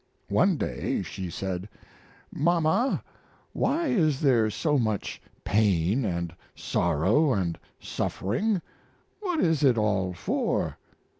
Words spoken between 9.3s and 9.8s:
is it